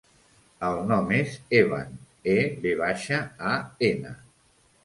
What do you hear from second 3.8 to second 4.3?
ena.